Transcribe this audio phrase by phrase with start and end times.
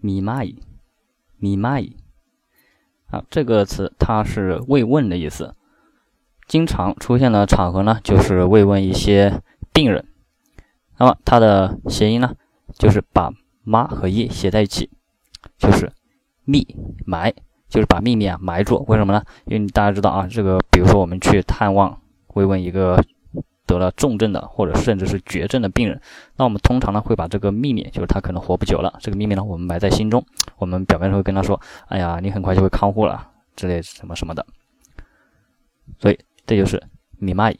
[0.00, 0.62] 米蚂蚁，
[1.36, 1.96] 米蚂蚁。
[3.06, 5.54] 啊，这个词它是慰问的意思，
[6.46, 9.42] 经常出现的场合呢，就是慰问一些
[9.72, 10.06] 病人。
[10.98, 12.34] 那么它的谐音呢，
[12.74, 13.32] 就是把
[13.62, 14.90] 妈和一写在一起，
[15.56, 15.92] 就是
[16.44, 16.76] 密
[17.06, 17.32] 埋，
[17.68, 18.84] 就是把秘密啊埋住。
[18.88, 19.22] 为什么呢？
[19.46, 22.00] 因为大家知道啊，这个比如说我们去探望
[22.34, 23.02] 慰问一个。
[23.78, 26.00] 了重症的或者甚至是绝症的病人，
[26.36, 30.24] 那我们通常呢会把这个秘密，就是他可能活不久了，这个秘密呢我们埋在心中，
[30.58, 34.44] 我们表面上会跟他说：“哎呀，你很快就会康复了”之类什么什么的。
[35.98, 36.82] 所以这就是
[37.18, 37.58] 米蚂蚁。